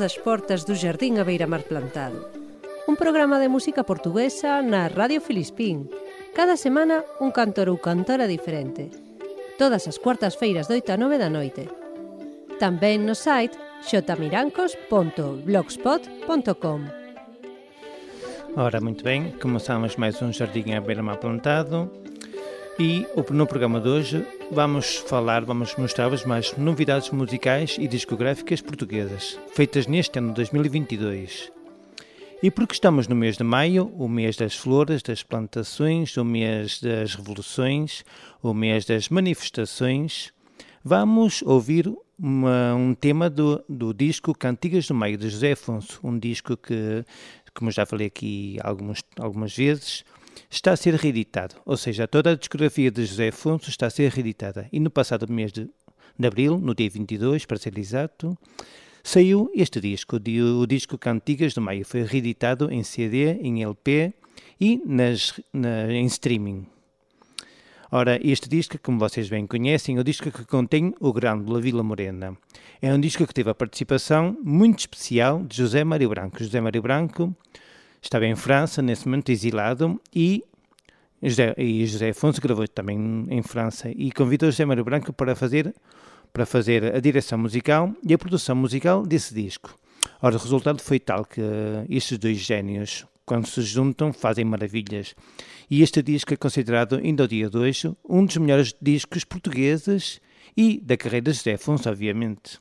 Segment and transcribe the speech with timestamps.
[0.00, 2.24] todas as portas do Jardín a Beira Mar Plantado.
[2.88, 5.92] Un programa de música portuguesa na Radio Filispín.
[6.32, 8.88] Cada semana un cantor ou cantora diferente.
[9.60, 11.68] Todas as cuartas feiras doita a 9 da noite.
[12.56, 16.80] Tamén no site xotamirancos.blogspot.com
[18.56, 21.92] Ora, muito bem, começamos mais um Jardim à Beira Mar Plantado
[22.80, 29.38] e no programa de hoje vamos falar, vamos mostrar-vos mais novidades musicais e discográficas portuguesas,
[29.52, 31.52] feitas neste ano de 2022.
[32.42, 36.80] E porque estamos no mês de maio, o mês das flores, das plantações, o mês
[36.80, 38.04] das revoluções,
[38.42, 40.32] o mês das manifestações,
[40.82, 46.18] vamos ouvir uma, um tema do, do disco Cantigas do Maio, de José Afonso, um
[46.18, 47.04] disco que,
[47.54, 50.04] como já falei aqui algumas, algumas vezes,
[50.48, 54.10] está a ser reeditado, ou seja, toda a discografia de José Afonso está a ser
[54.10, 54.68] reeditada.
[54.72, 55.68] E no passado mês de,
[56.18, 58.38] de abril, no dia 22, para ser exato,
[59.02, 61.84] saiu este disco, o disco Cantigas do Maio.
[61.84, 64.12] Foi reeditado em CD, em LP
[64.60, 66.66] e nas, na, em streaming.
[67.92, 71.82] Ora, este disco, como vocês bem conhecem, é o disco que contém o Grande Vila
[71.82, 72.36] Morena.
[72.80, 76.38] É um disco que teve a participação muito especial de José Mário Branco.
[76.38, 77.34] José Mário Branco
[78.02, 80.44] estava em França, nesse momento exilado, e
[81.22, 85.74] José, e José Afonso gravou também em França e convidou José Mário Branco para fazer,
[86.32, 89.78] para fazer a direção musical e a produção musical desse disco.
[90.22, 91.40] Ora, o resultado foi tal que
[91.88, 95.14] estes dois génios, quando se juntam, fazem maravilhas.
[95.70, 100.20] E este disco é considerado, ainda ao dia de hoje, um dos melhores discos portugueses
[100.56, 102.58] e da carreira de José Afonso, obviamente.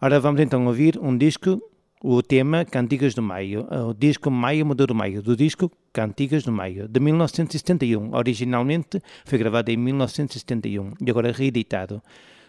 [0.00, 1.60] Ora, vamos então ouvir um disco,
[2.02, 6.52] o tema Cantigas do Maio, o disco Maio Mudou do Maio, do disco Cantigas do
[6.52, 8.14] Maio, de 1971.
[8.14, 12.02] Originalmente foi gravado em 1971 e agora reeditado.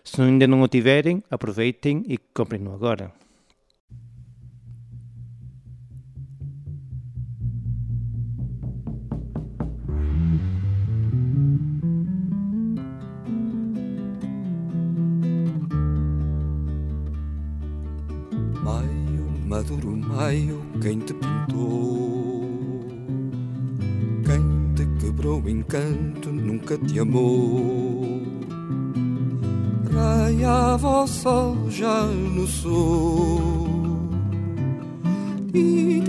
[0.03, 3.11] Se ainda não o tiverem, aproveitem e comprem-no agora.
[19.55, 22.43] Maduro maio, quem te pintou?
[24.25, 28.21] Quem te quebrou o encanto nunca te amou.
[29.93, 33.69] Raiava o sol já no sul.
[35.53, 36.01] E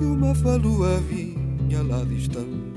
[0.00, 2.69] uma falua vinha lá distante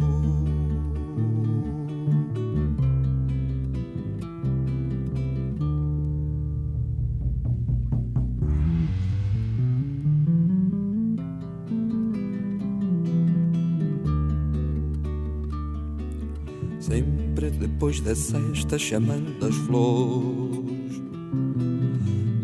[17.51, 21.01] depois da sexta chamando as flores.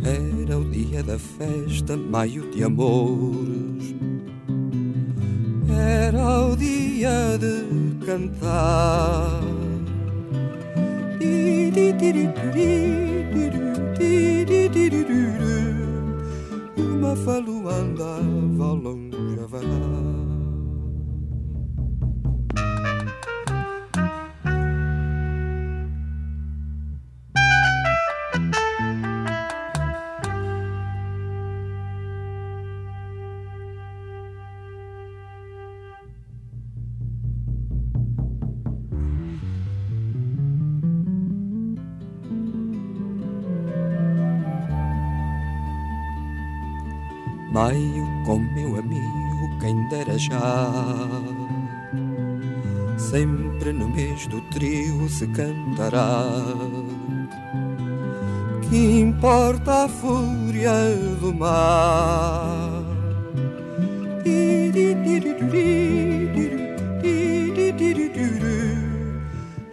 [0.04, 3.96] Era o dia da festa, maio de amores.
[5.70, 9.42] Era o dia de cantar.
[16.78, 20.09] Uma falua andava longe a varar.
[50.30, 50.72] Já.
[52.98, 56.26] Sempre no mês do trio se cantará.
[58.70, 60.72] Que importa a fúria
[61.20, 62.84] do mar?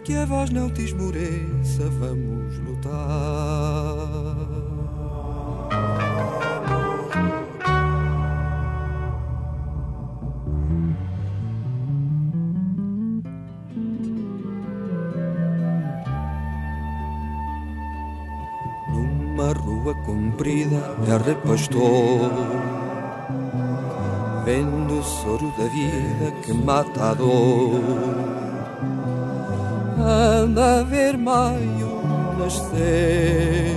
[0.03, 4.36] Que a voz não te esmoreça, vamos lutar.
[20.07, 22.31] Comprida é repastor
[24.45, 27.81] Vendo o soro da vida que mata a dor
[29.99, 32.01] Anda a ver maio
[32.39, 33.75] nascer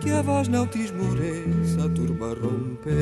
[0.00, 2.94] Que a voz não te esmoreça, a turba romper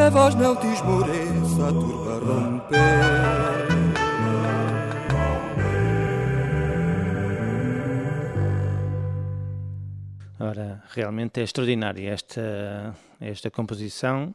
[0.00, 3.20] a voz não te esmoreça a turba romper.
[10.38, 14.34] Ora, realmente é extraordinária esta, esta composição,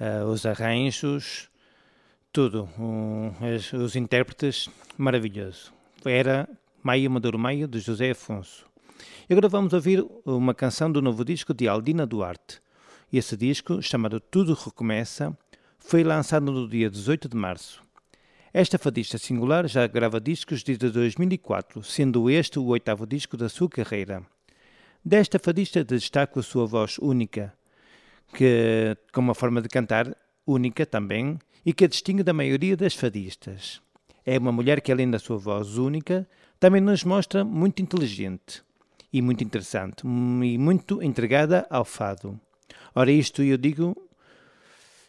[0.00, 1.48] uh, os arranjos,
[2.32, 5.72] tudo, um, os, os, intérpretes, maravilhoso.
[6.04, 6.48] Era
[6.82, 8.66] Maia Maduro Maia, de José Afonso.
[9.30, 12.60] E agora vamos ouvir uma canção do novo disco de Aldina Duarte.
[13.10, 15.34] Esse disco, chamado Tudo Recomeça,
[15.78, 17.82] foi lançado no dia 18 de março.
[18.52, 23.66] Esta fadista singular já grava discos desde 2004, sendo este o oitavo disco da sua
[23.66, 24.22] carreira.
[25.02, 27.54] Desta fadista destaco a sua voz única,
[28.34, 30.14] que, com uma forma de cantar
[30.46, 33.80] única também, e que a distingue da maioria das fadistas.
[34.26, 36.28] É uma mulher que, além da sua voz única,
[36.60, 38.62] também nos mostra muito inteligente
[39.10, 42.38] e muito interessante e muito entregada ao fado.
[42.94, 43.96] Ora, isto eu digo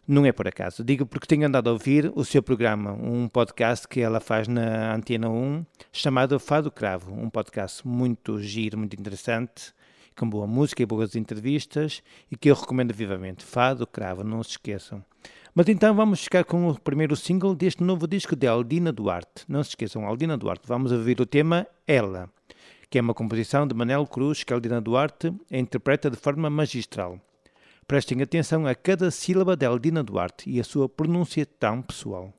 [0.09, 0.83] não é por acaso.
[0.83, 4.95] Digo porque tenho andado a ouvir o seu programa, um podcast que ela faz na
[4.95, 7.13] Antena 1, chamado Fado Cravo.
[7.13, 9.71] Um podcast muito giro, muito interessante,
[10.17, 13.45] com boa música e boas entrevistas e que eu recomendo vivamente.
[13.45, 15.05] Fado Cravo, não se esqueçam.
[15.53, 19.45] Mas então vamos ficar com o primeiro single deste novo disco de Aldina Duarte.
[19.47, 20.63] Não se esqueçam, Aldina Duarte.
[20.65, 22.29] Vamos ouvir o tema Ela
[22.89, 27.19] que é uma composição de Manel Cruz que Aldina Duarte interpreta de forma magistral.
[27.89, 32.31] Prestem atenção a cada sílaba de Aldina Duarte e a sua pronúncia tão pessoal.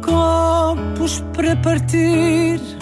[0.00, 2.79] Copos para partir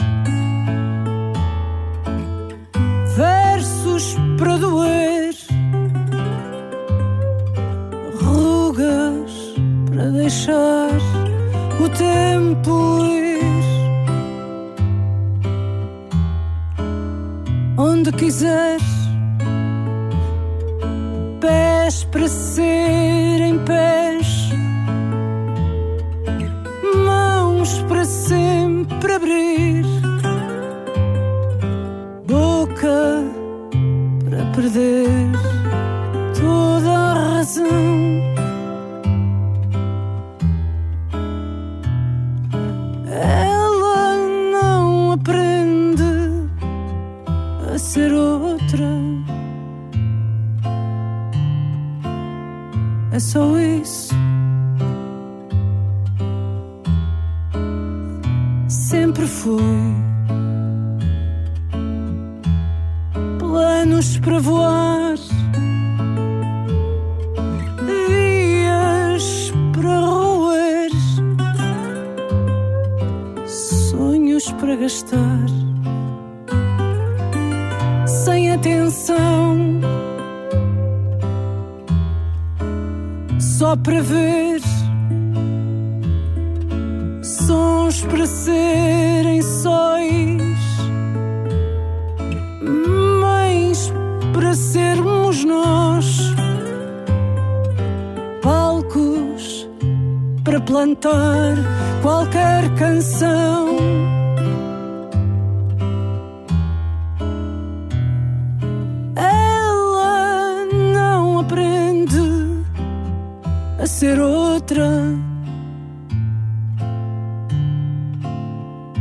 [113.98, 114.88] ser outra.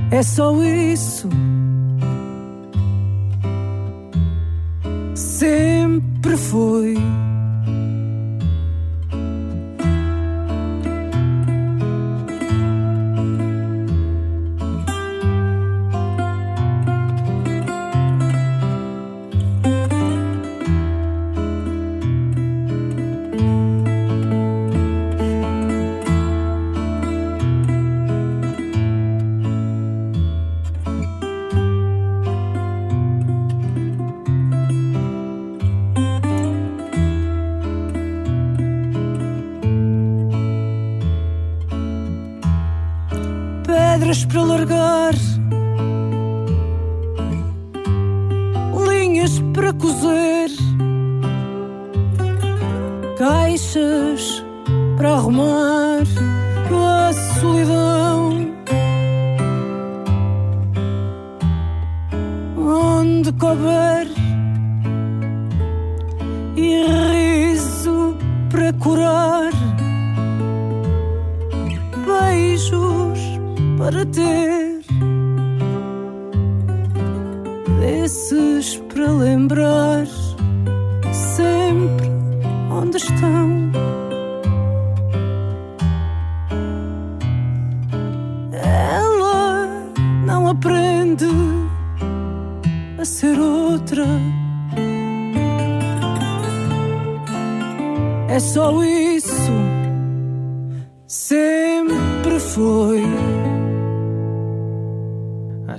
[0.09, 1.29] É só isso.
[5.13, 6.95] sempre foi.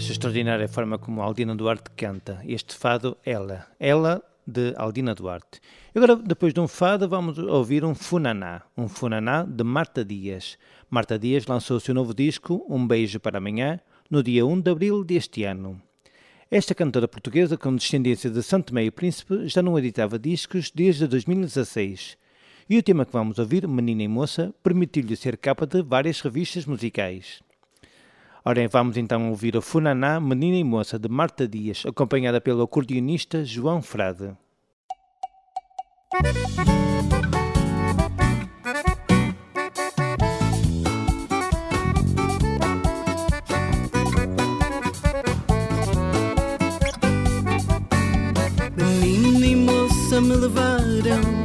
[0.09, 3.67] Acho extraordinária forma como Aldina Duarte canta este fado Ela.
[3.79, 5.61] Ela de Aldina Duarte.
[5.95, 8.63] Agora, depois de um fado, vamos ouvir um funaná.
[8.75, 10.57] Um funaná de Marta Dias.
[10.89, 14.71] Marta Dias lançou o seu novo disco, Um Beijo para Amanhã, no dia 1 de
[14.71, 15.79] abril deste ano.
[16.51, 22.17] Esta cantora portuguesa, com descendência de Santo Meio Príncipe, já não editava discos desde 2016.
[22.71, 26.65] E o tema que vamos ouvir, Menina e Moça, permitiu-lhe ser capa de várias revistas
[26.65, 27.47] musicais.
[28.51, 33.45] Ora, vamos então ouvir o Funaná, Menina e Moça, de Marta Dias, acompanhada pelo acordeonista
[33.45, 34.35] João Frade.
[49.03, 51.38] Menina e moça me levaram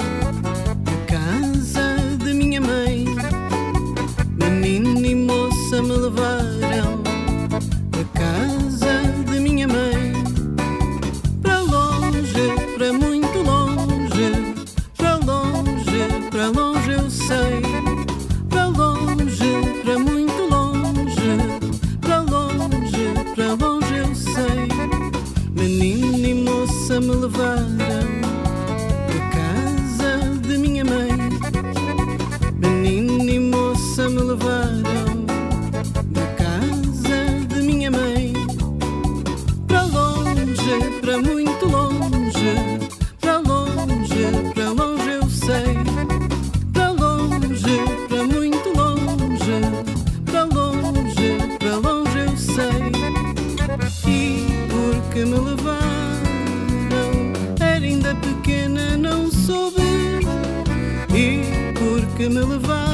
[62.23, 62.92] porque me levaram,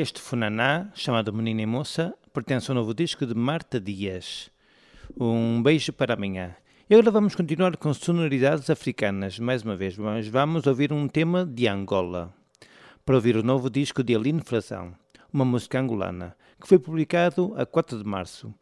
[0.00, 4.50] este funaná, chamado Menina e Moça, pertence ao novo disco de Marta Dias.
[5.14, 6.56] Um beijo para amanhã.
[6.88, 11.44] E agora vamos continuar com sonoridades africanas, mais uma vez, mas vamos ouvir um tema
[11.44, 12.32] de Angola.
[13.04, 14.94] Para ouvir o novo disco de Aline Frazão,
[15.30, 18.54] uma música angolana, que foi publicado a 4 de março.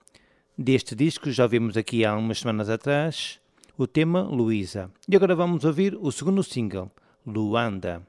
[0.59, 3.41] Deste disco já ouvimos aqui há umas semanas atrás
[3.77, 4.91] o tema Luísa.
[5.09, 6.91] E agora vamos ouvir o segundo single,
[7.25, 8.05] Luanda.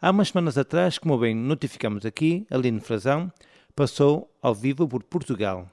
[0.00, 3.32] Há umas semanas atrás, como bem notificamos aqui, Aline Frazão
[3.74, 5.68] passou ao vivo por Portugal.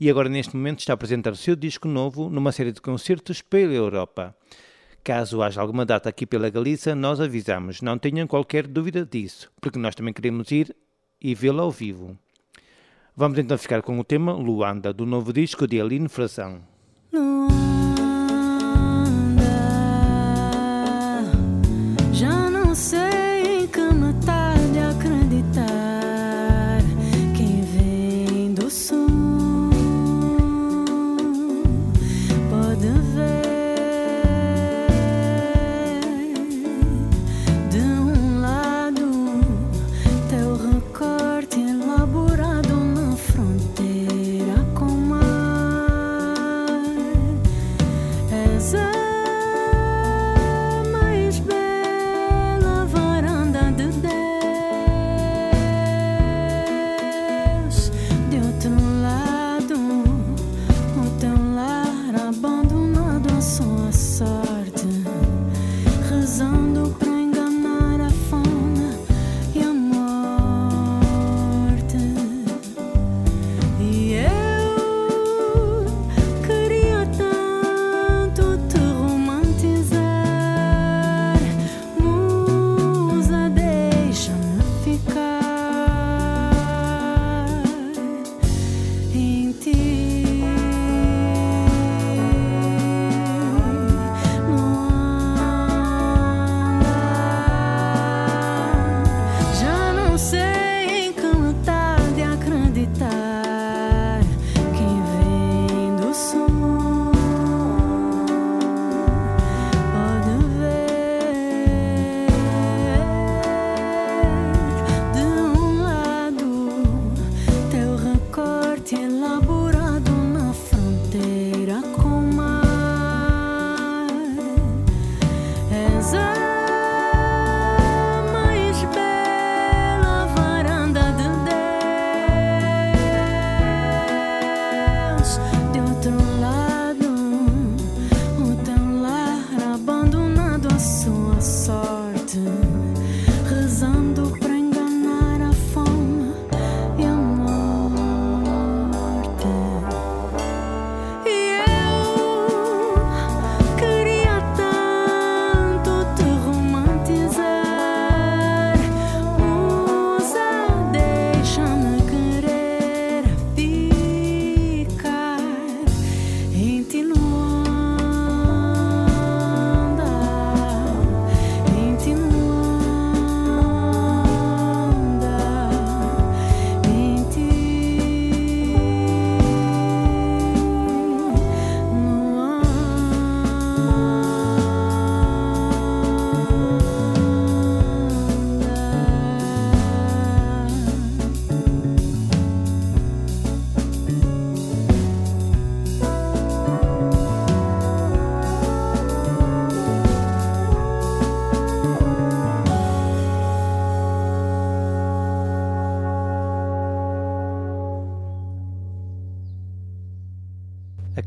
[0.00, 3.40] E agora, neste momento, está a apresentar o seu disco novo numa série de concertos
[3.40, 4.34] pela Europa.
[5.04, 9.78] Caso haja alguma data aqui pela Galiza, nós avisamos, não tenham qualquer dúvida disso, porque
[9.78, 10.74] nós também queremos ir
[11.20, 12.18] e vê-la ao vivo.
[13.14, 16.60] Vamos então ficar com o tema Luanda, do novo disco de Aline Frazão.
[17.12, 17.71] Já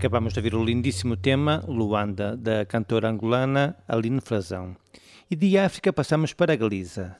[0.05, 4.77] Acabamos de ouvir o lindíssimo tema Luanda, da cantora angolana Aline Frazão.
[5.31, 7.17] E de África passamos para a Galiza.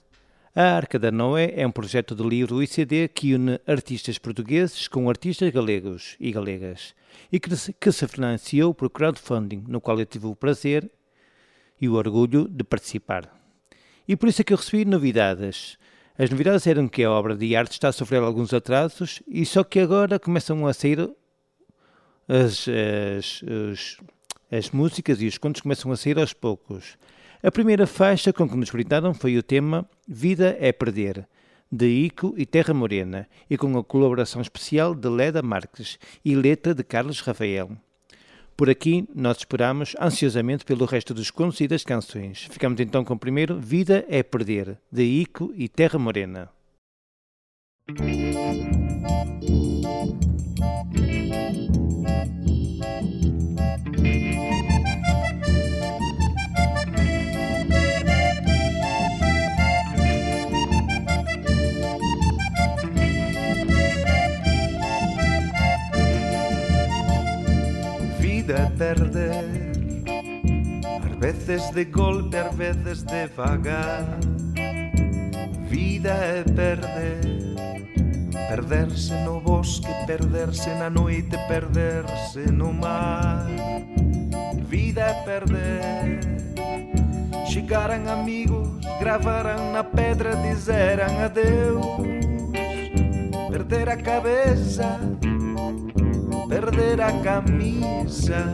[0.56, 5.10] A Arca da Noé é um projeto de livro ICD que une artistas portugueses com
[5.10, 6.94] artistas galegos e galegas
[7.32, 10.88] e que se, que se financiou por crowdfunding, no qual eu tive o prazer
[11.82, 13.36] e o orgulho de participar.
[14.08, 15.80] E por isso é que eu recebi novidades.
[16.16, 19.64] As novidades eram que a obra de arte está a sofrer alguns atrasos e só
[19.64, 21.10] que agora começam a sair
[22.28, 23.98] as, as, os-
[24.52, 26.98] as músicas e os contos começam a sair aos poucos.
[27.44, 31.28] A primeira faixa com que nos brindaram foi o tema Vida é Perder,
[31.72, 36.74] de Ico e Terra Morena, e com a colaboração especial de Leda Marques e letra
[36.74, 37.72] de Carlos Rafael.
[38.58, 42.48] Por aqui, nós esperamos ansiosamente pelo resto dos contos e das canções.
[42.50, 46.50] Ficamos então com o primeiro Vida é Perder, de Ico e Terra Morena.
[68.78, 69.46] Perder,
[71.04, 74.06] às veces de golpe, às veces devagar.
[75.70, 77.46] Vida é perder.
[78.50, 83.48] Perderse no bosque, perderse na noite, perderse no mar.
[84.68, 86.20] Vida é perder.
[87.48, 88.68] Chegaram amigos,
[89.00, 91.86] gravaram na pedra, disseram adeus.
[93.50, 95.00] Perder a cabeça,
[96.56, 98.54] perder a camisa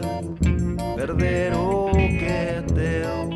[0.95, 3.29] Perder o que é teu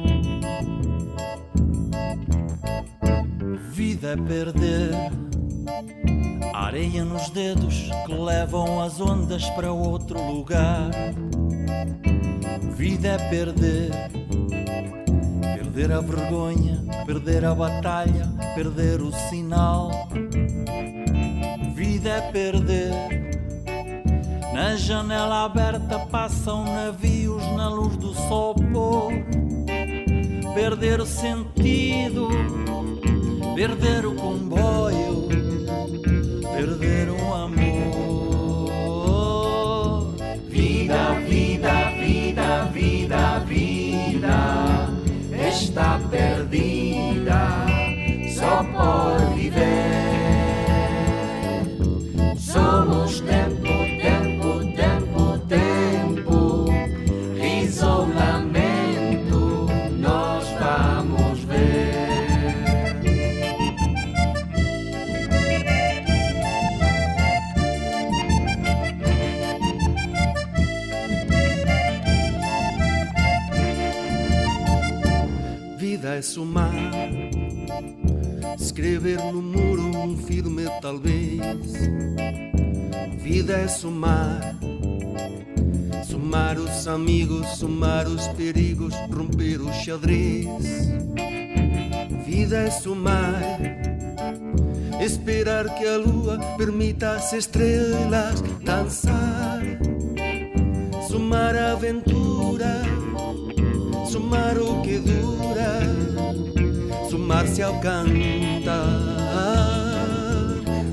[3.72, 4.90] Vida é perder
[6.52, 10.90] areia nos dedos que levam as ondas para outro lugar.
[12.76, 13.92] Vida é perder,
[15.42, 20.10] perder a vergonha, perder a batalha, perder o sinal.
[21.76, 23.35] Vida é perder.
[24.56, 29.12] Na janela aberta passam navios na luz do sol pôr.
[30.56, 32.30] Perder o sentido
[33.56, 35.30] perder o comboio,
[36.54, 37.56] perder um amor.
[40.50, 44.90] Vida, vida, vida, vida, vida
[45.48, 47.66] está perdida,
[48.38, 49.35] só por
[76.16, 76.72] É somar,
[78.58, 81.74] escrever no muro um filme talvez.
[83.18, 84.56] Vida é somar,
[86.06, 90.48] somar os amigos, somar os perigos, romper o xadrez.
[92.26, 93.60] Vida é somar,
[95.02, 99.62] esperar que a lua permita as estrelas dançar.
[101.10, 103.05] Somar a aventura
[104.06, 105.82] somar o que dura,
[107.10, 107.76] somar-se ao.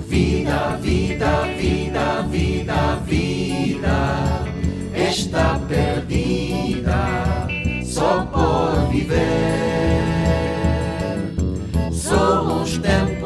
[0.09, 4.43] Vida, vida, vida, vida, vida
[5.13, 7.47] está perdida
[7.85, 9.23] só por viver.
[11.93, 13.22] Somos tempo,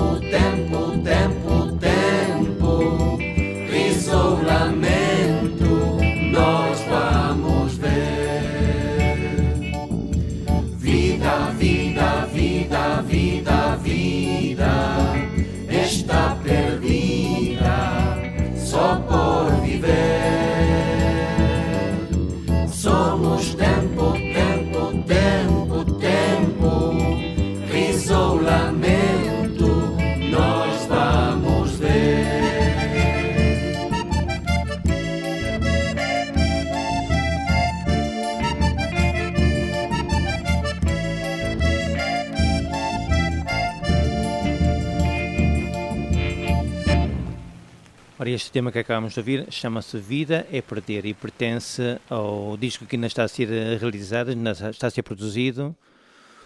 [48.37, 52.95] este tema que acabamos de ouvir chama-se Vida é Perder e pertence ao disco que
[52.95, 55.75] ainda está a ser realizado, ainda está a ser produzido,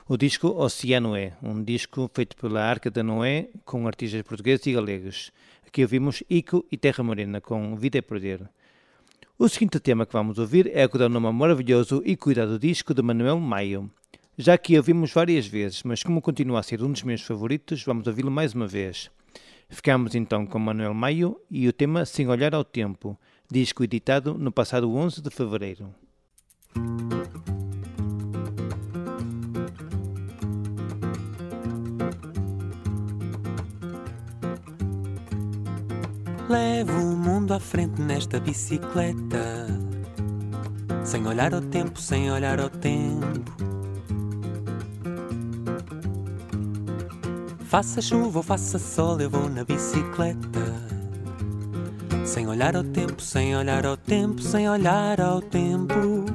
[0.07, 4.72] o disco Oceano É, um disco feito pela Arca da Noé com artistas portugueses e
[4.72, 5.33] galegos.
[5.66, 8.48] Aqui ouvimos Ico e Terra Morena com Vida é Perder.
[9.37, 12.57] O seguinte tema que vamos ouvir é o que dá o nome maravilhoso e cuidado
[12.57, 13.90] disco de Manuel Maio.
[14.38, 18.07] Já que ouvimos várias vezes, mas como continua a ser um dos meus favoritos, vamos
[18.07, 19.11] ouvi-lo mais uma vez.
[19.70, 23.16] Ficamos então com Manuel Maio e o tema Sem Olhar ao Tempo,
[23.50, 25.94] disco editado no passado 11 de fevereiro.
[36.48, 39.68] Levo o mundo à frente nesta bicicleta.
[41.04, 43.79] Sem olhar ao tempo, sem olhar ao tempo.
[47.70, 50.59] Faça chuva ou faça sol, eu vou na bicicleta.
[52.26, 56.26] Sem olhar ao tempo, sem olhar ao tempo, sem olhar ao tempo.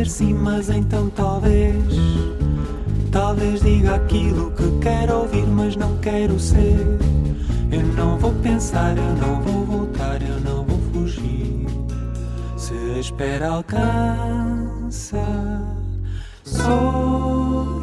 [0.00, 1.76] Dizer sim, mas então talvez.
[3.10, 6.86] Talvez diga aquilo que quero ouvir, mas não quero ser.
[7.70, 11.66] Eu não vou pensar, eu não vou voltar, eu não vou fugir.
[12.56, 15.18] Se a espera alcança,
[16.44, 17.79] sonho.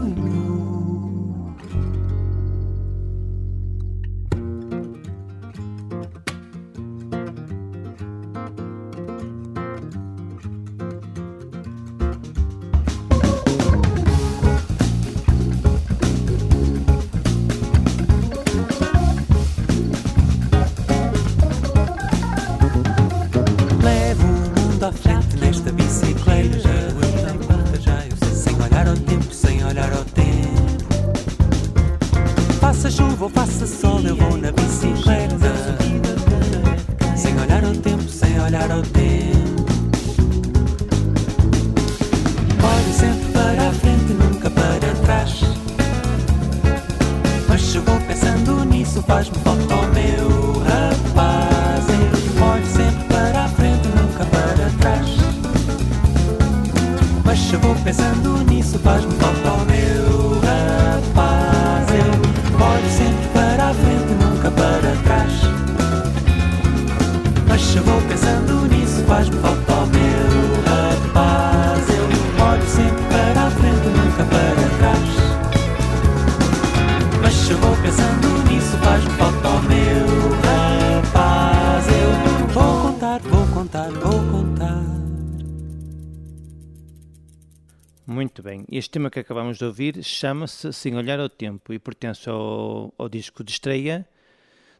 [88.77, 93.09] Este tema que acabamos de ouvir chama-se Sem Olhar ao Tempo e pertence ao, ao
[93.09, 94.07] disco de estreia,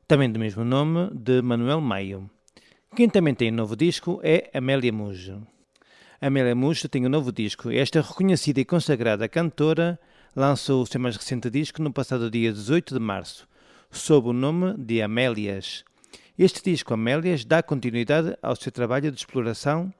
[0.08, 2.30] também do mesmo nome, de Manuel Maio.
[2.96, 5.42] Quem também tem um novo disco é Amélia Mujo.
[6.22, 7.72] Amélia Mujo tem um novo disco.
[7.72, 10.00] Esta reconhecida e consagrada cantora
[10.36, 13.48] lançou o seu mais recente disco no passado dia 18 de março,
[13.90, 15.84] sob o nome de Amélias.
[16.38, 19.92] Este disco, Amélias, dá continuidade ao seu trabalho de exploração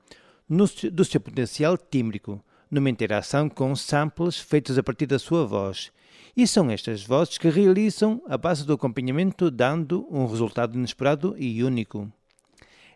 [0.48, 5.90] no, do seu potencial tímbrico, numa interação com samples feitos a partir da sua voz.
[6.36, 11.62] E são estas vozes que realizam a base do acompanhamento, dando um resultado inesperado e
[11.64, 12.10] único.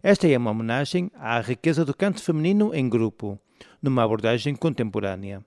[0.02, 3.38] Esta é uma homenagem à riqueza do canto feminino em grupo,
[3.80, 5.44] numa abordagem contemporânea.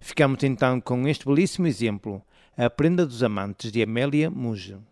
[0.00, 2.22] Ficamos então com este belíssimo exemplo,
[2.56, 4.82] A Prenda dos Amantes, de Amélia Mujo.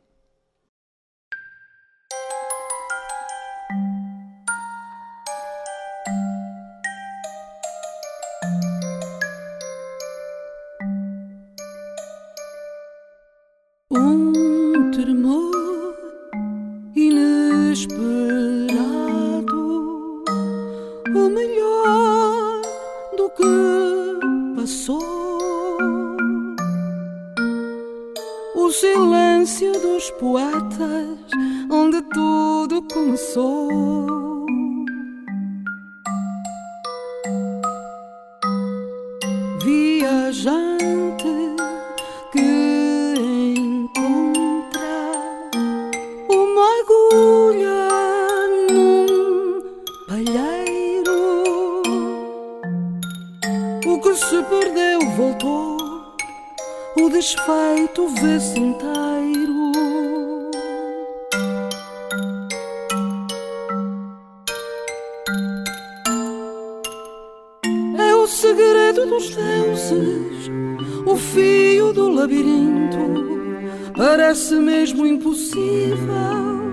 [74.62, 76.72] Mesmo impossível,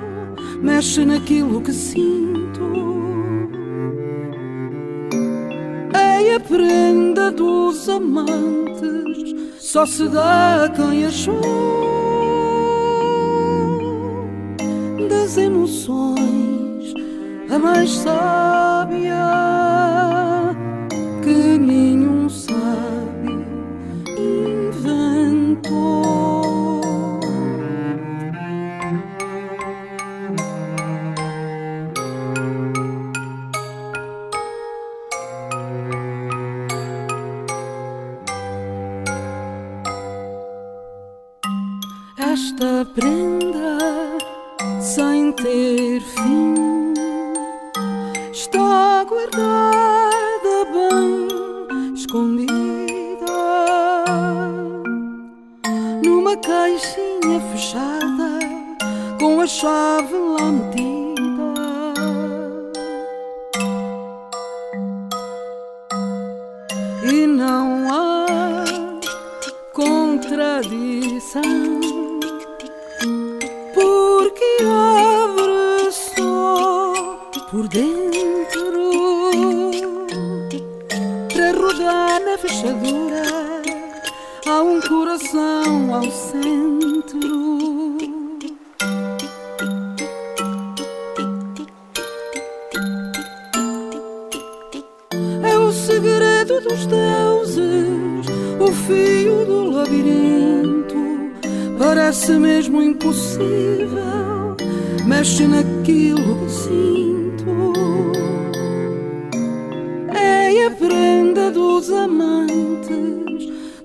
[0.62, 2.62] mexe naquilo que sinto.
[5.94, 11.42] É a prenda dos amantes, só se dá a quem achou.
[15.10, 16.94] das emoções,
[17.50, 19.49] a mais sábia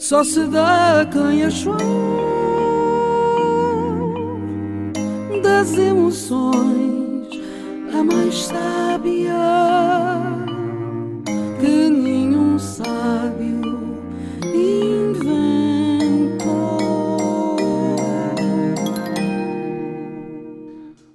[0.04, 1.74] só se dá quem achou
[5.42, 7.26] das emoções
[7.90, 9.32] a mais sábia
[11.58, 13.62] que nenhum sábio
[14.44, 15.16] inventou.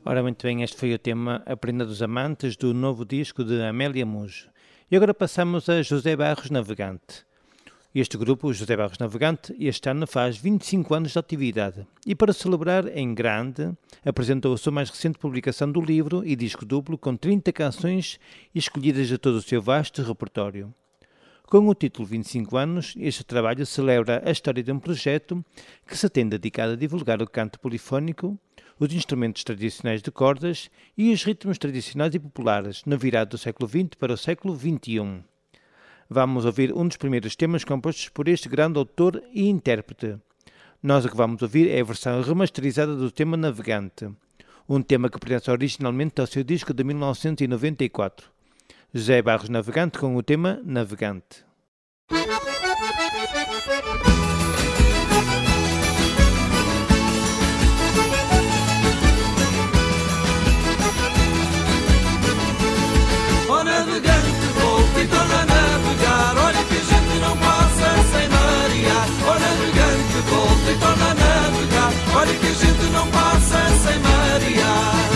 [0.04, 3.62] Ora, muito bem, este foi o tema A Prenda dos Amantes do novo disco de
[3.62, 4.50] Amélia Mujo.
[4.90, 7.29] E agora passamos a José Barros Navegante.
[7.94, 12.86] Este grupo, José Barros Navegante, este ano faz 25 anos de atividade e, para celebrar
[12.96, 13.76] em grande,
[14.06, 18.20] apresentou a sua mais recente publicação do livro e disco duplo com 30 canções
[18.54, 20.72] escolhidas de todo o seu vasto repertório.
[21.48, 25.44] Com o título 25 anos, este trabalho celebra a história de um projeto
[25.88, 28.40] que se tem dedicado a divulgar o canto polifónico,
[28.80, 33.68] os instrumentos tradicionais de cordas e os ritmos tradicionais e populares na virada do século
[33.68, 35.24] XX para o século XXI.
[36.12, 40.18] Vamos ouvir um dos primeiros temas compostos por este grande autor e intérprete.
[40.82, 44.10] Nós o que vamos ouvir é a versão remasterizada do tema Navegante,
[44.68, 48.28] um tema que pertence originalmente ao seu disco de 1994.
[48.92, 51.46] José Barros Navegante com o tema Navegante.
[72.20, 75.10] Olha que a gente não passa sem marear.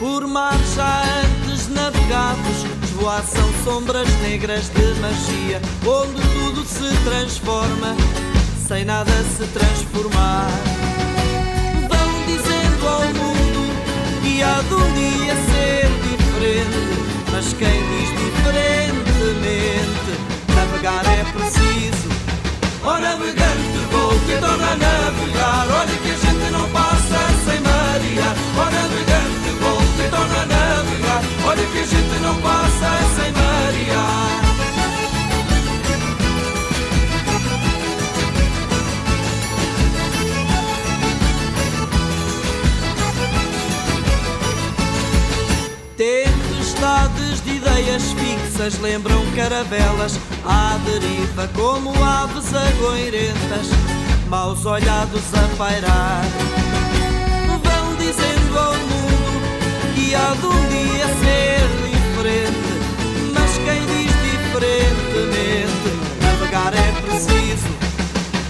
[0.00, 7.96] Por mar já antes navegados Esvoaçam sombras negras de magia Onde tudo se transforma
[8.66, 10.50] Sem nada se transformar
[11.88, 15.57] Vão dizendo ao mundo Que há de um dia ser
[17.30, 20.10] Mas quem diz diferentemente?
[20.54, 22.08] Navegar é preciso.
[22.84, 25.66] Ó navegante, volte e torna a navegar.
[25.70, 31.22] Olha que a gente não passa sem marear Ó navegante, volte e torna a navegar.
[31.46, 33.07] Olha que a gente não passa sem
[47.78, 53.68] ideias fixas lembram caravelas à deriva como aves agoirentas,
[54.28, 56.24] maus olhados a pairar.
[57.46, 62.72] Vão dizendo ao mundo que há de um dia ser diferente,
[63.32, 67.87] mas quem diz diferentemente, navegar é preciso.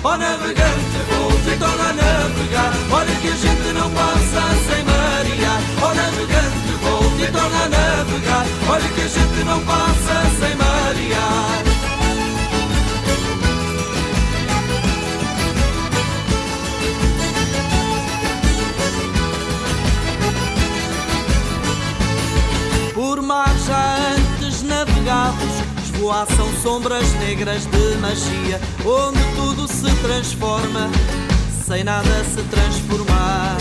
[0.05, 5.61] Ó navegante, volte e torna a navegar Olha que a gente não passa sem marear
[5.83, 11.65] Ó navegante, volte e torna a navegar Olha que a gente não passa sem marear
[22.95, 25.35] Por mar já antes navegar
[25.99, 30.91] navegados esvoaçam sombras negras de magia, onde tudo se transforma,
[31.67, 33.57] sem nada se transformar.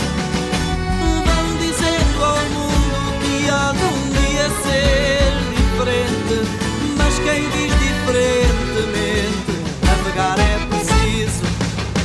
[1.26, 6.48] Vão dizendo ao mundo que há de um dia ser diferente,
[6.96, 9.52] mas quem diz diferentemente,
[9.84, 11.42] navegar é preciso.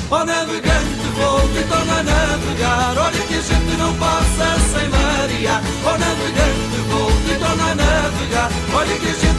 [0.10, 5.62] Ó navegante, volte e torna a navegar, olha que a gente não passa sem marear.
[5.86, 9.33] Ó navegante, volte e torna a navegar, olha que a gente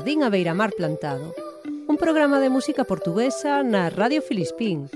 [0.00, 1.34] Xardín a Beiramar Plantado,
[1.86, 4.88] un programa de música portuguesa na Radio Filispín.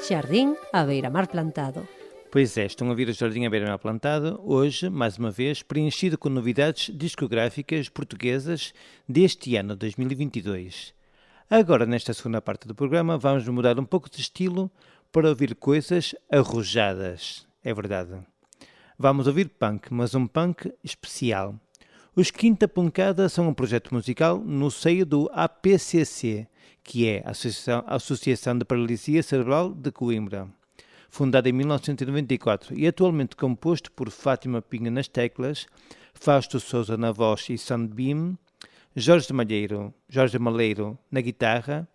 [0.00, 1.99] Xardín a Beiramar Plantado.
[2.32, 6.16] Pois é, estão a ouvir o Jardim à Beira Plantado, hoje, mais uma vez, preenchido
[6.16, 8.72] com novidades discográficas portuguesas
[9.08, 10.94] deste ano 2022.
[11.50, 14.70] Agora, nesta segunda parte do programa, vamos mudar um pouco de estilo
[15.10, 17.48] para ouvir coisas arrojadas.
[17.64, 18.12] É verdade.
[18.96, 21.56] Vamos ouvir punk, mas um punk especial.
[22.14, 26.46] Os Quinta Pancada são um projeto musical no seio do APCC,
[26.84, 30.48] que é a Associação, Associação de Paralisia Cerebral de Coimbra
[31.10, 35.66] fundada em 1994 e atualmente composto por Fátima Pinga nas teclas,
[36.14, 38.38] Fausto Souza na voz e Sunbeam,
[38.94, 41.86] Jorge Malheiro, Jorge Maleiro na guitarra,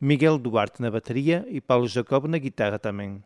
[0.00, 3.22] Miguel Duarte na bateria e Paulo Jacob na guitarra também.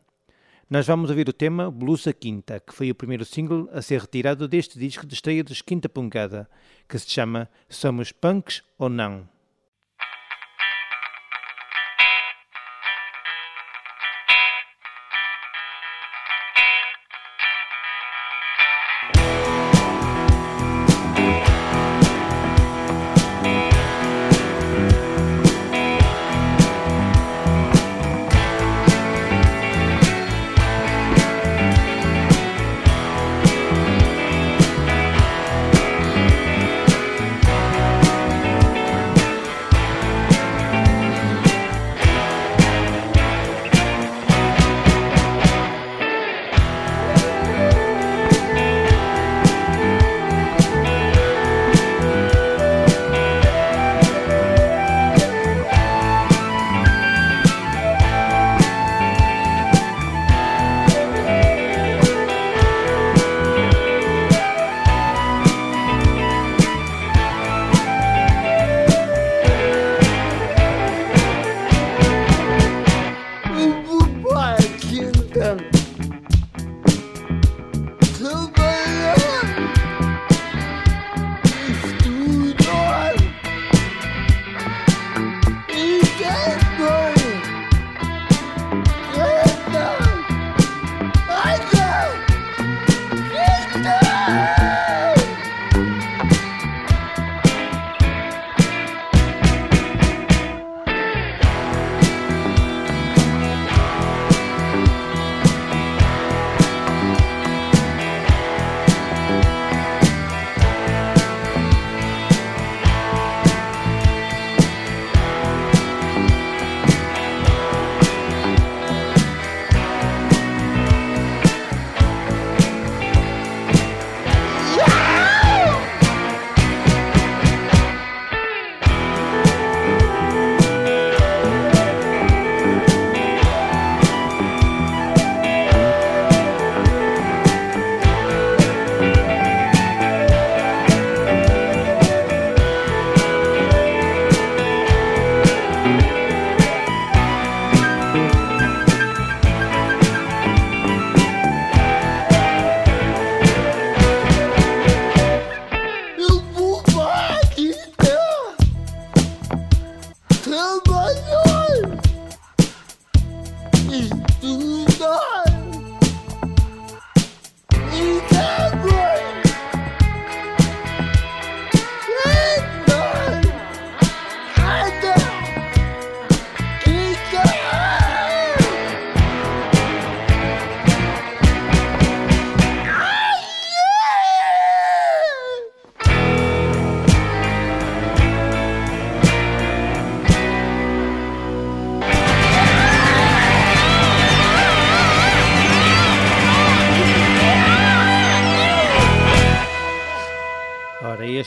[0.70, 4.48] Nós vamos ouvir o tema Blusa Quinta, que foi o primeiro single a ser retirado
[4.48, 6.48] deste disco de estreia dos Quinta Pancada,
[6.88, 9.31] que se chama Somos Punks ou Não.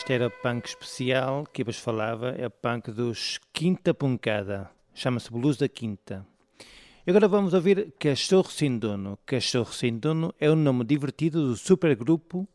[0.06, 5.32] Este era o punk especial que vos falava, é o punk dos Quinta Pancada, chama-se
[5.32, 6.24] Blues da Quinta.
[7.08, 9.18] E agora vamos ouvir Cachorro Sem Dono.
[9.26, 12.48] Cachorro Sem Dono é o nome divertido do supergrupo,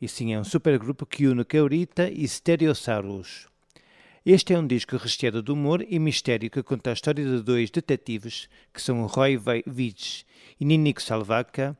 [0.00, 3.48] e sim, é um supergrupo que une Caurita e Stereosaurus.
[4.24, 7.68] Este é um disco recheado de humor e mistério que conta a história de dois
[7.72, 10.24] detetives, que são Roy Vides
[10.60, 11.76] e Ninico Salvaca,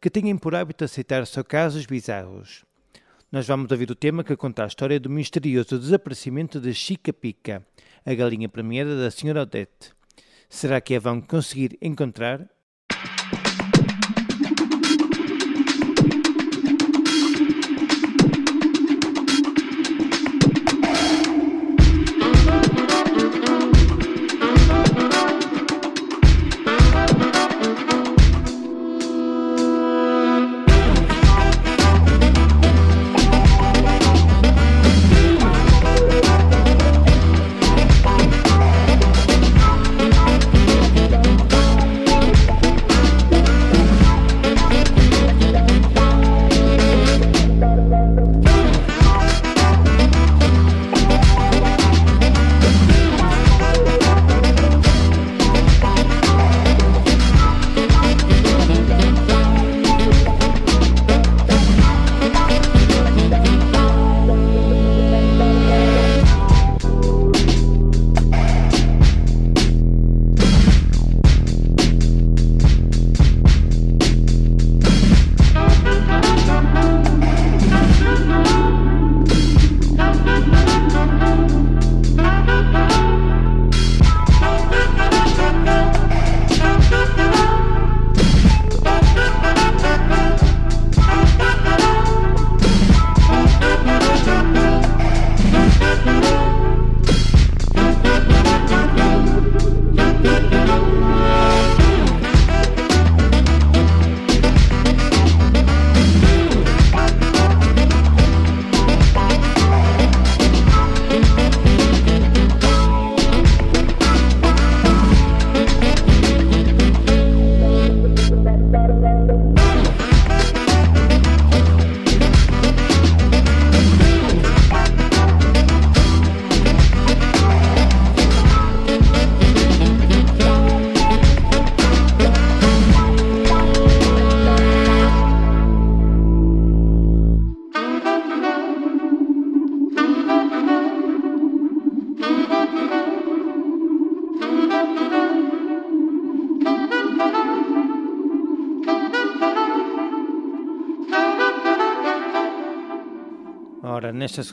[0.00, 2.69] que têm por hábito aceitar só casos bizarros.
[3.32, 7.64] Nós vamos ouvir o tema que conta a história do misterioso desaparecimento de Chica Pica,
[8.04, 9.42] a galinha premiada da Sra.
[9.42, 9.92] Odette.
[10.48, 12.50] Será que a vão conseguir encontrar?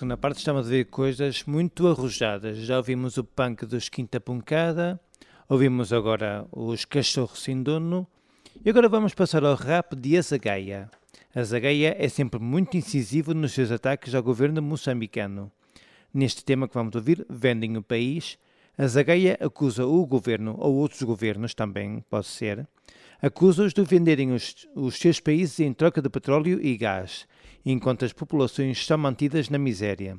[0.08, 2.60] Segunda parte estamos a ver coisas muito arrojadas.
[2.60, 4.98] Já ouvimos o punk dos Quinta Pancada,
[5.50, 8.08] ouvimos agora os Cachorros Sem Dono
[8.64, 10.90] e agora vamos passar ao rap de Azagaia.
[11.36, 15.52] Azagaia é sempre muito incisivo nos seus ataques ao governo moçambicano.
[16.14, 18.40] Neste tema que vamos ouvir, Vendem o País,
[18.78, 22.66] Azagaia acusa o governo, ou outros governos também, pode ser,
[23.22, 27.28] acusa-os de venderem os, os seus países em troca de petróleo e gás,
[27.72, 30.18] enquanto as populações são mantidas na miséria.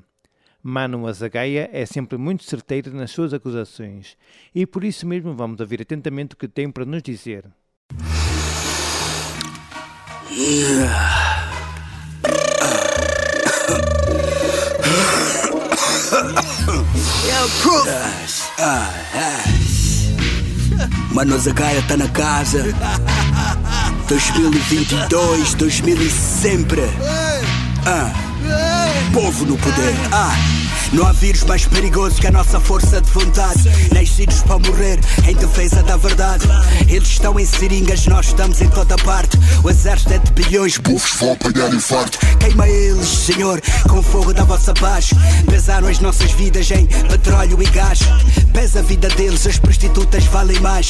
[0.63, 4.17] Mano Azagaia é sempre muito certeiro nas suas acusações
[4.55, 7.45] e por isso mesmo vamos ouvir atentamente o que tem para nos dizer.
[21.15, 22.65] Mano Azagaia tá na casa
[24.09, 26.83] 2022, 2000 e sempre
[27.87, 28.13] ah.
[29.13, 29.95] Povo no poder.
[30.13, 30.35] Ah.
[30.93, 33.63] Não há vírus mais perigoso que a nossa força de vontade.
[33.93, 34.99] Nascidos para morrer
[35.29, 36.47] em defesa da verdade.
[36.89, 39.39] Eles estão em seringas, nós estamos em toda parte.
[39.63, 42.19] O exército é de bilhões, povos vão apanhar infarto.
[42.39, 45.11] Queima eles, Senhor, com o fogo da vossa paz.
[45.47, 48.01] Pesaram as nossas vidas em petróleo e gás.
[48.55, 50.89] Pesa a vida deles, as prostitutas valem mais.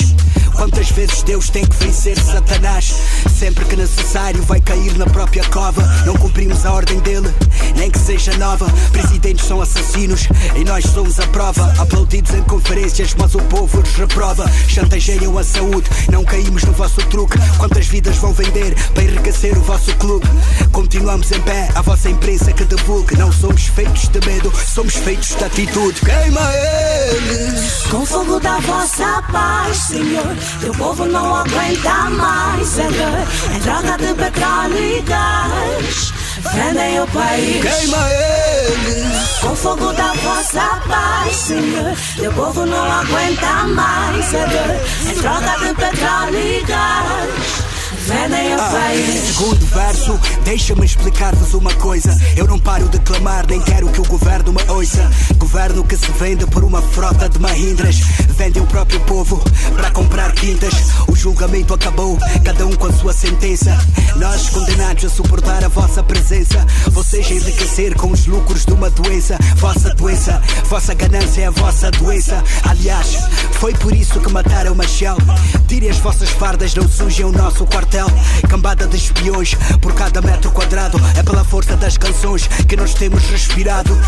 [0.55, 2.95] Quantas vezes Deus tem que vencer Satanás?
[3.39, 5.80] Sempre que necessário, vai cair na própria cova.
[6.05, 7.32] Não cumprimos a ordem dele,
[7.76, 8.66] nem que seja nova.
[8.91, 10.26] Presidentes são assassinos
[10.57, 11.72] e nós somos a prova.
[11.78, 14.45] Aplaudidos em conferências, mas o povo nos reprova.
[14.66, 17.39] Chantageiam a saúde, não caímos no vosso truque.
[17.59, 20.26] Quantas vidas vão vender para enriquecer o vosso clube?
[20.72, 23.16] Continuamos em pé, a vossa imprensa que divulgue.
[23.16, 26.01] Não somos feitos de medo, somos feitos de atitude.
[26.01, 30.36] Queima eles com fogo da vossa paz, Senhor.
[30.61, 33.28] Teu povo não aguenta mais, Senhor.
[33.55, 36.12] É droga de petróleo e gás.
[36.55, 37.62] vendem o país.
[37.62, 41.95] Queima eles com fogo da vossa paz, Senhor.
[42.16, 47.67] Teu povo não aguenta mais a dor em troca de petróleo e gás
[48.11, 49.36] o país.
[49.36, 52.16] Segundo verso, deixa-me explicar-vos uma coisa.
[52.36, 55.11] Eu não paro de clamar, nem quero que o governo me ouça.
[55.36, 57.96] Governo que se vende por uma frota de mahindras.
[58.36, 59.42] Vendem o próprio povo
[59.74, 60.72] para comprar quintas.
[61.06, 63.76] O julgamento acabou, cada um com a sua sentença.
[64.16, 66.64] Nós condenados a suportar a vossa presença.
[66.90, 69.36] Vocês enriquecer com os lucros de uma doença.
[69.56, 72.42] Vossa doença, vossa ganância é a vossa doença.
[72.62, 73.18] Aliás,
[73.52, 75.18] foi por isso que mataram Machel.
[75.89, 78.07] As vossas fardas, não sujem o nosso quartel.
[78.49, 81.01] Cambada de espiões por cada metro quadrado.
[81.16, 83.99] É pela força das canções que nós temos respirado.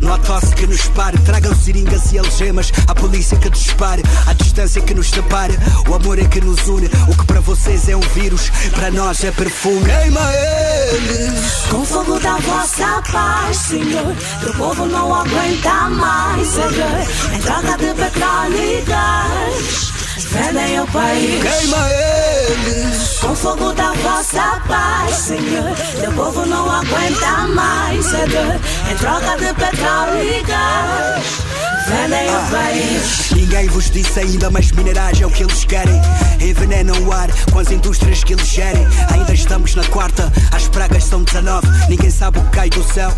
[0.00, 1.18] Não há tosse que nos pare.
[1.18, 2.72] Tragam seringas e algemas.
[2.86, 4.02] A polícia que dispare.
[4.26, 5.58] A distância que nos separe.
[5.88, 6.86] O amor é que nos une.
[7.08, 9.84] O que para vocês é um vírus, para nós é perfume.
[9.84, 14.14] Queima eles com fogo da vossa paz, Senhor.
[14.48, 17.34] O povo não aguenta mais a dor.
[17.34, 19.97] Em troca de petróleo e gás.
[20.26, 21.42] Vendem o país.
[21.42, 25.74] Queima eles com fogo da vossa paz, Senhor.
[26.00, 28.60] Teu povo não aguenta mais a dor
[28.90, 31.47] em troca de petróleo e gás.
[31.88, 33.30] Vendem o país.
[33.32, 35.98] Ninguém vos disse ainda, mas minerais é o que eles querem.
[36.38, 38.86] Envenenam o ar com as indústrias que eles gerem.
[39.10, 41.66] Ainda estamos na quarta, as pragas são 19.
[41.88, 43.10] Ninguém sabe o que cai do céu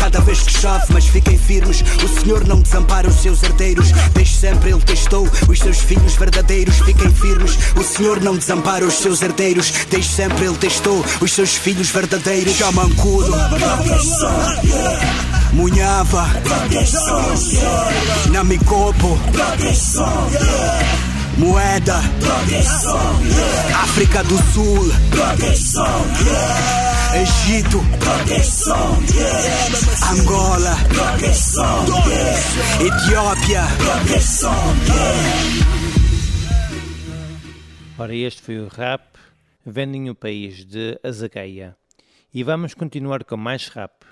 [0.00, 1.84] cada vez que chove, mas fiquem firmes.
[2.02, 3.92] O Senhor não desampara os seus herdeiros.
[4.12, 6.78] Desde sempre Ele testou os seus filhos verdadeiros.
[6.80, 7.56] Fiquem firmes.
[7.76, 9.72] O Senhor não desampara os seus herdeiros.
[9.88, 12.56] Desde sempre Ele testou os seus filhos verdadeiros.
[12.56, 13.32] Chamancudo.
[15.52, 16.28] Munhava
[18.30, 19.18] Namikopo
[21.38, 22.00] Moeda.
[23.82, 24.90] África do Sul.
[27.14, 27.84] Egito.
[30.10, 30.76] Angola.
[32.80, 33.64] Etiópia.
[37.98, 39.16] Ora, este foi o rap
[39.68, 41.76] Vendem o País de Azagaia.
[42.32, 44.05] E vamos continuar com mais rap.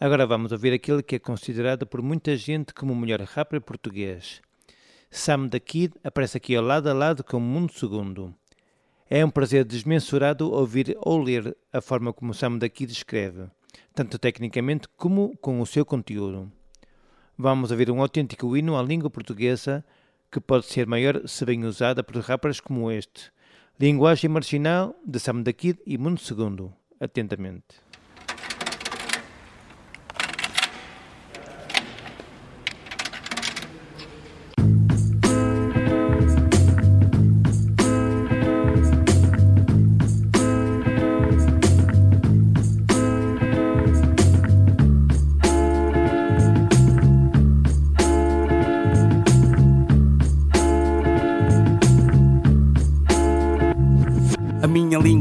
[0.00, 4.40] Agora vamos ouvir aquele que é considerado por muita gente como o melhor rapper português.
[5.10, 8.32] Sam da Kid aparece aqui ao lado a lado com o Mundo Segundo.
[9.10, 13.46] É um prazer desmensurado ouvir ou ler a forma como Sam da Kid escreve,
[13.92, 16.52] tanto tecnicamente como com o seu conteúdo.
[17.36, 19.84] Vamos ouvir um autêntico hino à língua portuguesa
[20.30, 23.32] que pode ser maior se bem usada por rappers como este.
[23.80, 26.72] Linguagem marginal de Sam da Kid e Mundo Segundo.
[27.00, 27.87] Atentamente.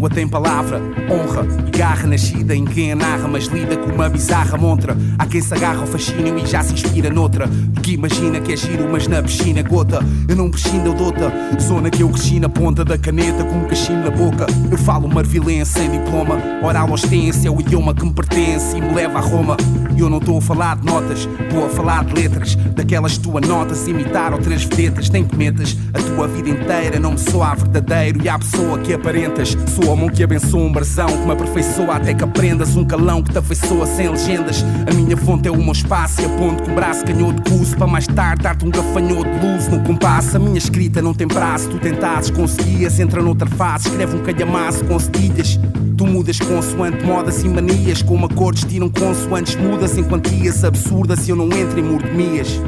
[0.07, 4.09] Língua tem palavra, honra e garra nascida em quem a narra, mas lida com uma
[4.09, 4.97] bizarra montra.
[5.17, 7.49] Há quem se agarra ao fascínio e já se inspira noutra.
[7.83, 9.99] Que imagina que é giro, mas na piscina gota.
[10.27, 11.31] Eu não prescindo, dota.
[11.61, 14.45] Zona que eu cresci na ponta da caneta com um cachimbo na boca.
[14.71, 16.39] Eu falo marvilense sem diploma.
[16.63, 19.57] Oral ostência é o idioma que me pertence e me leva a Roma.
[19.97, 22.55] Eu não estou a falar de notas, estou a falar de letras.
[22.55, 25.09] Daquelas tua notas imitar outras vedetas.
[25.09, 29.57] Nem cometas a tua vida inteira, não me soa verdadeiro e à pessoa que aparentas.
[29.75, 32.75] Sou a mão que abençoa um brasão que me aperfeiçoa até que aprendas.
[32.75, 34.63] Um calão que te afeiçoa sem legendas.
[34.89, 37.75] A minha fonte é o meu espaço e aponto com o braço canhou de curso
[37.75, 40.37] para mais tarde dar-te um gafanhoto de luz no compasso.
[40.37, 42.99] A minha escrita não tem prazo, tu tentasses, conseguias.
[42.99, 45.59] Entra noutra fase, escreve um calhamaço com cedilhas.
[45.97, 51.31] Tu mudas consoante modas e manias, como acordes tiram consoantes mudas em quantias absurdas se
[51.31, 52.61] eu não entro em mordomias.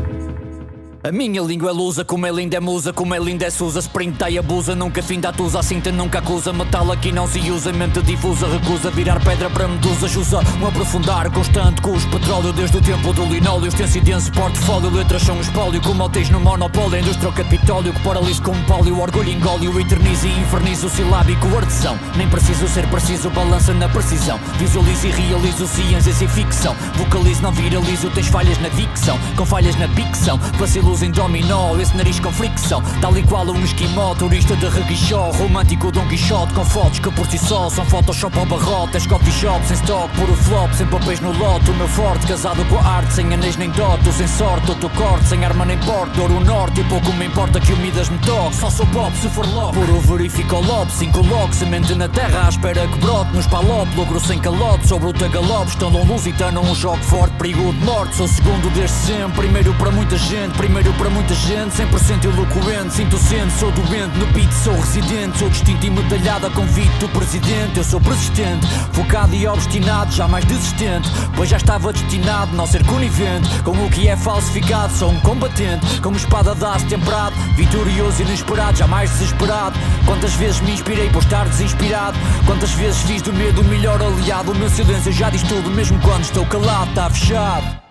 [1.01, 3.79] A minha língua é lusa, como é linda é musa, como é linda é Susa,
[3.79, 7.39] sprinta e abusa, nunca fim da tusa, a cinta nunca acusa, metal aqui não se
[7.49, 8.91] usa, mente difusa, recusa.
[8.91, 13.23] Virar pedra para medusa, usa um aprofundar constante com os petróleo desde o tempo do
[13.23, 18.01] linóleo, extenso e denso portfólio, letras são espólio, como alteis no monopólio, indústria capitólio, que
[18.01, 23.29] paralisa com um pólio, orgulho engólio, eterniza e inferniza silábico artesão, nem preciso ser preciso,
[23.29, 28.67] balança na precisão, visualizo e realizo ciências e ficção, vocalizo, não viralizo, tens falhas na
[28.67, 33.23] dicção, com falhas na dicção, vacilo luz em dominó Esse nariz com fricção, tal e
[33.23, 37.69] qual um esquimó Turista de reguichó, romântico Dom Quixote Com fotos que por si só
[37.69, 41.69] são Photoshop ou barrote És coffee shop, sem stock, puro flop Sem papéis no lote,
[41.69, 45.27] o meu forte Casado com a arte, sem anéis nem dote Sem sorte, outro corte,
[45.27, 48.55] sem arma nem porte Ouro norte, e pouco me importa que o Midas me toque
[48.55, 49.73] Só sou pop se for logo.
[49.73, 53.87] Puro verifico o lobo, cinco logo Semente na terra, à espera que brote Nos palop,
[53.95, 58.15] logro sem calote Sobre o tagalope, estão um lusitano Um jogo forte, perigo de morte
[58.15, 62.93] Sou segundo desde sempre, primeiro para muita gente Primeiro para muita gente, 100% eloquente.
[62.93, 65.37] Sinto sendo, sou doente, no pit sou residente.
[65.37, 67.77] Sou distinto e medalhada, convite o presidente.
[67.77, 73.49] Eu sou persistente, focado e obstinado Jamais desistente, pois já estava destinado Não ser conivente,
[73.63, 78.25] com o que é falsificado Sou um combatente, como espada de aço temperado Vitorioso e
[78.25, 79.77] inesperado, jamais desesperado.
[80.05, 82.17] Quantas vezes me inspirei por estar desinspirado?
[82.45, 84.51] Quantas vezes fiz do medo o melhor aliado?
[84.51, 87.88] O meu silêncio já diz tudo, mesmo quando estou calado Está fechado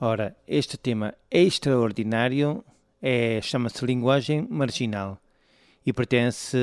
[0.00, 2.64] Ora, este tema é extraordinário,
[3.00, 5.20] é, chama-se Linguagem Marginal
[5.86, 6.58] e pertence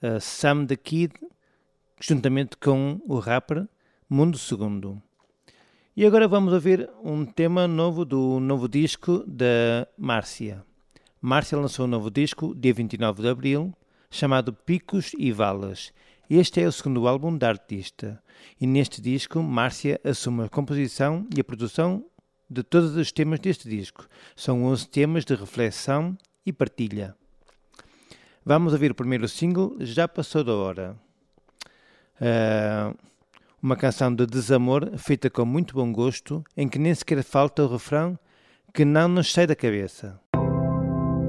[0.00, 1.12] a Sam the Kid,
[2.00, 3.66] juntamente com o rapper
[4.08, 5.02] Mundo Segundo.
[5.96, 10.64] E agora vamos ouvir um tema novo do novo disco da Márcia.
[11.20, 13.74] Márcia lançou um novo disco dia 29 de abril,
[14.08, 15.92] chamado Picos e Valas.
[16.30, 18.22] Este é o segundo álbum da artista.
[18.60, 22.04] E neste disco, Márcia assume a composição e a produção
[22.48, 24.06] de todos os temas deste disco.
[24.36, 27.16] São 11 temas de reflexão e partilha.
[28.44, 30.96] Vamos ouvir o primeiro single, Já Passou da Hora.
[32.20, 32.96] Uh,
[33.62, 37.68] uma canção de desamor feita com muito bom gosto, em que nem sequer falta o
[37.68, 38.18] refrão
[38.74, 40.20] que não nos sai da cabeça.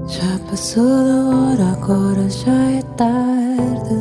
[0.06, 3.95] Já passou da hora, agora já é tarde.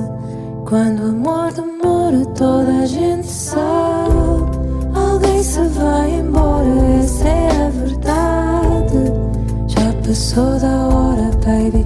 [0.66, 4.16] Quando o amor demora, toda a gente sabe.
[4.96, 6.68] Alguém se vai embora,
[7.00, 9.14] essa é a verdade.
[9.68, 11.85] Já passou da hora, baby,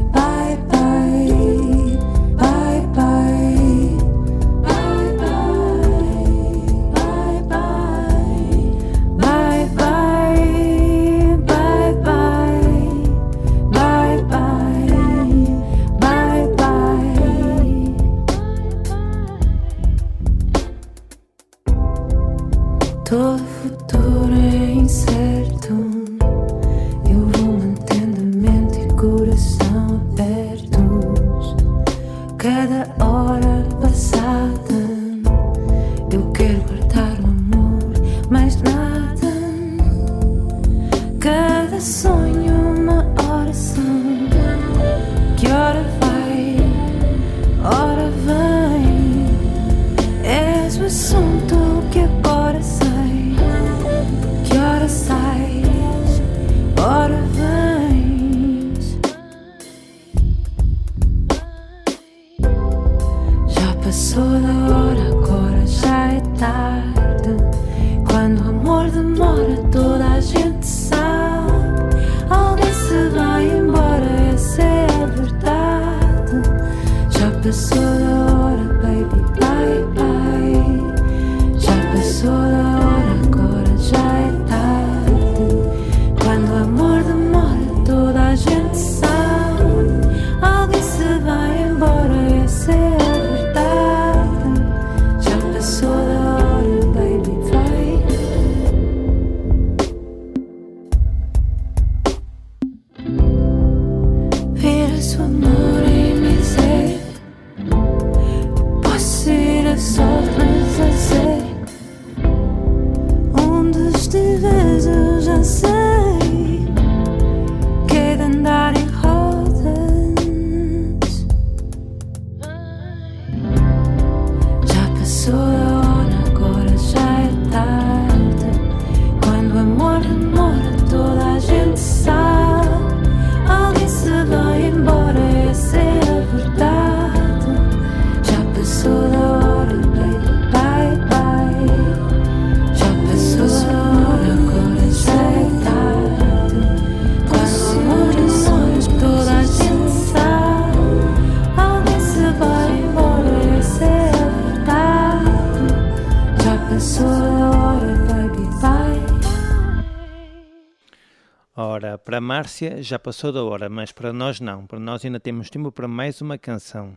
[162.30, 165.88] Márcia já passou da hora, mas para nós não, para nós ainda temos tempo para
[165.88, 166.96] mais uma canção.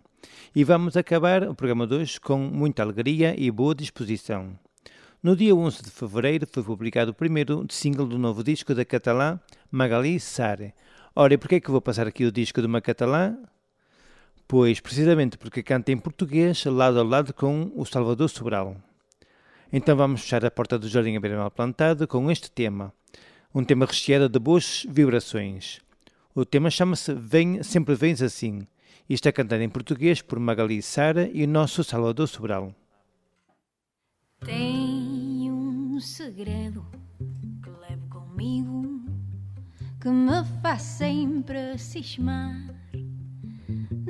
[0.54, 4.52] E vamos acabar o programa de hoje com muita alegria e boa disposição.
[5.22, 9.40] No dia 11 de fevereiro foi publicado o primeiro single do novo disco da catalã
[9.70, 10.74] Magali Sare.
[11.16, 13.34] Ora, e porquê é que vou passar aqui o disco de uma catalã?
[14.46, 18.76] Pois, precisamente porque canta em português lado a lado com o Salvador Sobral.
[19.72, 22.92] Então vamos fechar a porta do Jardim Abrimal Plantado com este tema
[23.54, 25.80] um tema recheado de boas vibrações.
[26.34, 28.66] O tema chama-se Vem, Sempre Vens Assim
[29.08, 32.74] e está cantado em português por Magali Sara e o nosso Salvador Sobral.
[34.40, 36.84] Tenho um segredo
[37.62, 39.02] que levo comigo
[40.00, 42.56] que me faz sempre cismar.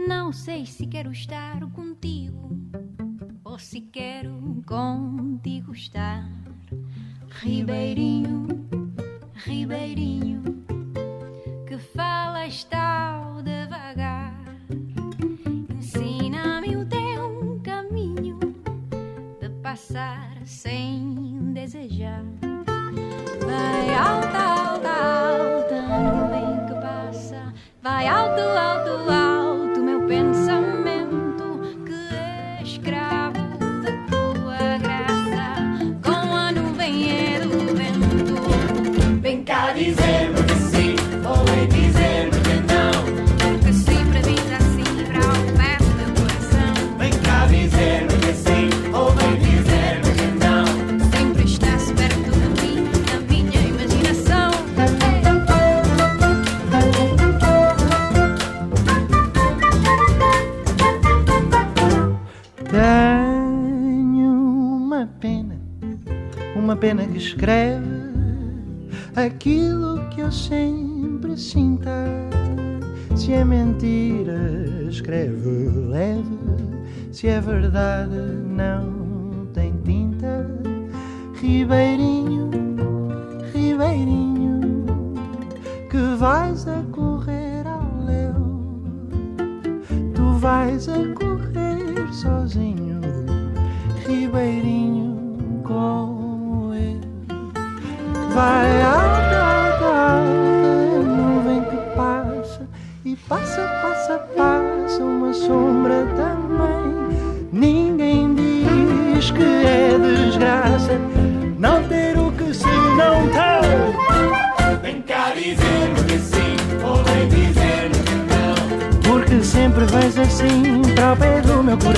[0.07, 2.57] Não sei se quero estar contigo
[3.45, 6.31] ou se quero contigo estar,
[7.29, 8.62] Ribeirinho
[9.53, 10.43] ribeirinho
[11.69, 14.35] que fala tal devagar.
[15.77, 18.39] Ensina-me o teu caminho
[19.39, 22.32] de passar sem desejar.
[71.23, 72.05] sempre sinta.
[73.17, 74.59] Se é mentira,
[74.89, 76.25] escreve leve.
[77.13, 78.17] Se é verdade,
[78.49, 79.02] não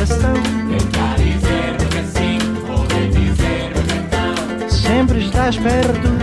[0.05, 0.35] coração.
[0.69, 4.69] Tentar dizer-me que sim, poder dizer-me que não.
[4.69, 6.14] Sempre estás perto